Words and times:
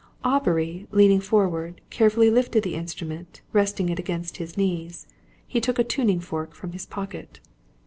Aubrey, 0.23 0.87
leaning 0.89 1.19
forward, 1.19 1.79
carefully 1.91 2.31
lifted 2.31 2.63
the 2.63 2.73
instrument, 2.73 3.43
resting 3.53 3.87
it 3.89 3.99
against 3.99 4.37
his 4.37 4.57
knees. 4.57 5.05
He 5.45 5.61
took 5.61 5.77
a 5.77 5.83
tuning 5.83 6.19
fork 6.19 6.55
from 6.55 6.71
his 6.71 6.87
pocket. 6.87 7.39